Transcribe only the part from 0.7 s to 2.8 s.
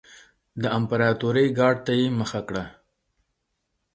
امپراتورۍ ګارډ ته یې مخه کړه